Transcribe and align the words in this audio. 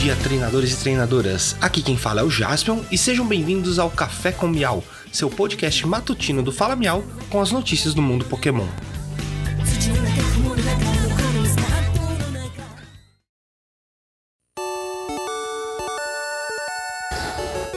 dia, 0.00 0.16
treinadores 0.16 0.72
e 0.72 0.76
treinadoras. 0.78 1.54
Aqui 1.60 1.82
quem 1.82 1.94
fala 1.94 2.22
é 2.22 2.24
o 2.24 2.30
Jaspion 2.30 2.80
e 2.90 2.96
sejam 2.96 3.26
bem-vindos 3.26 3.78
ao 3.78 3.90
Café 3.90 4.32
com 4.32 4.48
Miau, 4.48 4.82
seu 5.12 5.28
podcast 5.28 5.86
matutino 5.86 6.42
do 6.42 6.50
Fala 6.50 6.74
Miau 6.74 7.04
com 7.28 7.38
as 7.38 7.52
notícias 7.52 7.92
do 7.92 8.00
mundo 8.00 8.24
Pokémon. 8.24 8.66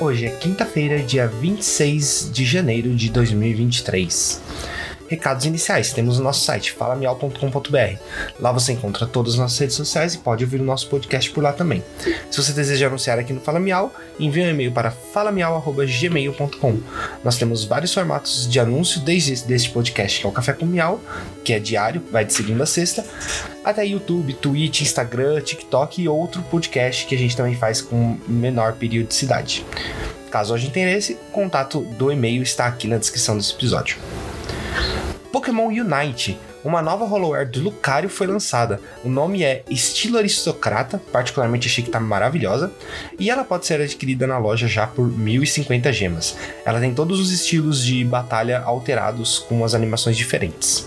Hoje 0.00 0.26
é 0.26 0.30
quinta-feira, 0.30 1.00
dia 1.00 1.28
26 1.28 2.30
de 2.32 2.44
janeiro 2.44 2.92
de 2.96 3.10
2023 3.10 4.42
recados 5.08 5.44
iniciais. 5.44 5.92
Temos 5.92 6.18
o 6.18 6.22
nosso 6.22 6.44
site, 6.44 6.72
falamial.com.br. 6.72 7.98
Lá 8.38 8.52
você 8.52 8.72
encontra 8.72 9.06
todas 9.06 9.34
as 9.34 9.38
nossas 9.38 9.58
redes 9.58 9.76
sociais 9.76 10.14
e 10.14 10.18
pode 10.18 10.44
ouvir 10.44 10.60
o 10.60 10.64
nosso 10.64 10.88
podcast 10.88 11.30
por 11.30 11.42
lá 11.42 11.52
também. 11.52 11.82
Se 12.30 12.40
você 12.42 12.52
deseja 12.52 12.86
anunciar 12.86 13.18
aqui 13.18 13.32
no 13.32 13.40
Fala 13.40 13.58
Miau, 13.58 13.92
envie 14.20 14.42
um 14.42 14.50
e-mail 14.50 14.72
para 14.72 14.90
falamial.gmail.com. 14.90 16.78
Nós 17.24 17.36
temos 17.36 17.64
vários 17.64 17.92
formatos 17.92 18.48
de 18.48 18.60
anúncio, 18.60 19.00
desde 19.00 19.32
este 19.52 19.70
podcast, 19.70 20.20
que 20.20 20.26
é 20.26 20.28
o 20.28 20.32
Café 20.32 20.52
com 20.52 20.66
Miau, 20.66 21.00
que 21.44 21.52
é 21.52 21.58
diário, 21.58 22.02
vai 22.10 22.24
de 22.24 22.32
segunda 22.32 22.64
a 22.64 22.66
sexta, 22.66 23.04
até 23.64 23.84
YouTube, 23.84 24.34
Twitch, 24.34 24.82
Instagram, 24.82 25.40
TikTok 25.40 26.02
e 26.02 26.08
outro 26.08 26.42
podcast 26.42 27.06
que 27.06 27.14
a 27.14 27.18
gente 27.18 27.36
também 27.36 27.54
faz 27.54 27.80
com 27.80 28.18
menor 28.26 28.74
periodicidade. 28.74 29.64
Caso 30.30 30.54
haja 30.54 30.66
interesse, 30.66 31.14
o 31.28 31.32
contato 31.32 31.80
do 31.80 32.12
e-mail 32.12 32.42
está 32.42 32.66
aqui 32.66 32.86
na 32.86 32.98
descrição 32.98 33.36
desse 33.36 33.54
episódio. 33.54 33.96
Pokémon 35.32 35.68
Unite, 35.68 36.38
uma 36.64 36.82
nova 36.82 37.04
Holoware 37.04 37.48
do 37.48 37.60
Lucario 37.60 38.08
foi 38.08 38.26
lançada. 38.26 38.80
O 39.04 39.08
nome 39.08 39.44
é 39.44 39.62
Estilo 39.70 40.18
Aristocrata, 40.18 41.00
particularmente 41.12 41.68
achei 41.68 41.84
que 41.84 41.90
tá 41.90 42.00
maravilhosa, 42.00 42.72
e 43.18 43.30
ela 43.30 43.44
pode 43.44 43.66
ser 43.66 43.80
adquirida 43.80 44.26
na 44.26 44.38
loja 44.38 44.66
já 44.66 44.86
por 44.86 45.06
1050 45.06 45.92
gemas. 45.92 46.36
Ela 46.64 46.80
tem 46.80 46.94
todos 46.94 47.20
os 47.20 47.30
estilos 47.30 47.84
de 47.84 48.04
batalha 48.04 48.60
alterados 48.60 49.38
com 49.38 49.64
as 49.64 49.74
animações 49.74 50.16
diferentes. 50.16 50.86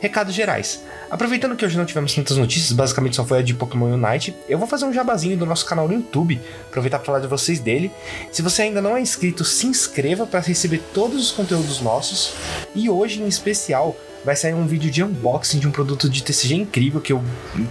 Recados 0.00 0.34
gerais. 0.34 0.82
Aproveitando 1.10 1.56
que 1.56 1.64
hoje 1.64 1.76
não 1.76 1.84
tivemos 1.84 2.14
tantas 2.14 2.36
notícias, 2.36 2.72
basicamente 2.72 3.16
só 3.16 3.24
foi 3.24 3.38
a 3.38 3.42
de 3.42 3.54
Pokémon 3.54 3.94
Unite, 3.94 4.34
eu 4.48 4.58
vou 4.58 4.68
fazer 4.68 4.84
um 4.84 4.92
jabazinho 4.92 5.36
do 5.36 5.46
nosso 5.46 5.66
canal 5.66 5.88
no 5.88 5.94
YouTube, 5.94 6.40
aproveitar 6.68 6.98
para 6.98 7.06
falar 7.06 7.18
de 7.20 7.26
vocês 7.26 7.58
dele. 7.58 7.90
Se 8.30 8.42
você 8.42 8.62
ainda 8.62 8.80
não 8.80 8.96
é 8.96 9.00
inscrito, 9.00 9.44
se 9.44 9.66
inscreva 9.66 10.26
para 10.26 10.40
receber 10.40 10.82
todos 10.94 11.20
os 11.20 11.30
conteúdos 11.32 11.80
nossos. 11.80 12.34
E 12.74 12.88
hoje, 12.88 13.22
em 13.22 13.26
especial, 13.26 13.96
vai 14.24 14.36
sair 14.36 14.54
um 14.54 14.66
vídeo 14.66 14.90
de 14.90 15.02
unboxing 15.02 15.58
de 15.58 15.66
um 15.66 15.70
produto 15.70 16.08
de 16.08 16.22
TCG 16.22 16.54
incrível 16.54 17.00
que 17.00 17.12
eu, 17.12 17.22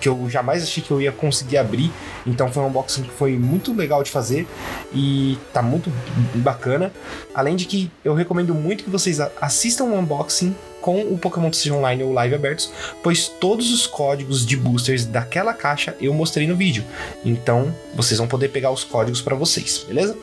que 0.02 0.09
eu 0.09 0.30
jamais 0.30 0.64
achei 0.64 0.81
que 0.81 0.92
eu 0.92 1.00
ia 1.02 1.11
conseguir 1.11 1.58
abrir. 1.58 1.92
Então 2.25 2.52
foi 2.52 2.64
um 2.64 2.67
unboxing 2.67 3.03
que 3.03 3.11
foi 3.11 3.38
muito 3.38 3.73
legal 3.73 4.03
de 4.03 4.09
fazer 4.09 4.48
e 4.94 5.38
tá 5.53 5.61
muito 5.61 5.92
bacana. 6.36 6.92
Além 7.33 7.55
de 7.55 7.66
que 7.66 7.92
eu 8.03 8.14
recomendo 8.14 8.53
muito 8.53 8.83
que 8.83 8.89
vocês 8.89 9.20
assistam 9.39 9.86
o 9.86 10.00
unboxing 10.00 10.55
com 10.88 11.02
o 11.02 11.17
Pokémon 11.17 11.52
TCG 11.52 11.71
Online 11.71 12.02
ou 12.02 12.13
Live 12.13 12.35
abertos, 12.35 12.71
pois 13.03 13.27
todos 13.27 13.73
os 13.73 13.85
códigos 13.85 14.45
de 14.45 14.55
boosters 14.55 15.03
daquela 15.03 15.53
caixa 15.53 15.93
eu 15.99 16.13
mostrei 16.13 16.47
no 16.47 16.55
vídeo. 16.55 16.81
Então 17.25 17.75
vocês 17.93 18.17
vão 18.17 18.25
poder 18.25 18.47
pegar 18.47 18.71
os 18.71 18.85
códigos 18.85 19.21
para 19.21 19.35
vocês, 19.35 19.83
beleza? 19.85 20.17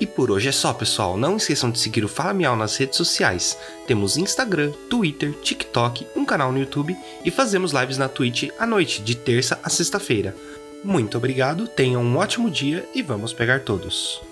E 0.00 0.06
por 0.06 0.30
hoje 0.30 0.48
é 0.48 0.52
só, 0.52 0.72
pessoal. 0.72 1.18
Não 1.18 1.36
esqueçam 1.36 1.70
de 1.70 1.78
seguir 1.78 2.06
o 2.06 2.08
Fala 2.08 2.32
Miau 2.32 2.56
nas 2.56 2.74
redes 2.74 2.96
sociais. 2.96 3.58
Temos 3.86 4.16
Instagram, 4.16 4.72
Twitter, 4.88 5.34
TikTok, 5.42 6.06
um 6.16 6.24
canal 6.24 6.50
no 6.50 6.58
YouTube 6.58 6.96
e 7.22 7.30
fazemos 7.30 7.72
lives 7.72 7.98
na 7.98 8.08
Twitch 8.08 8.48
à 8.58 8.66
noite, 8.66 9.02
de 9.02 9.14
terça 9.14 9.60
a 9.62 9.68
sexta-feira. 9.68 10.34
Muito 10.82 11.18
obrigado, 11.18 11.68
tenham 11.68 12.02
um 12.02 12.16
ótimo 12.16 12.50
dia 12.50 12.88
e 12.94 13.02
vamos 13.02 13.34
pegar 13.34 13.60
todos. 13.60 14.22